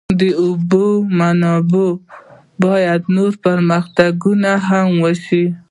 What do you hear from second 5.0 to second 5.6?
وشول.